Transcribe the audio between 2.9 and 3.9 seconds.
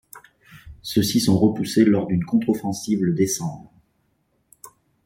le décembre.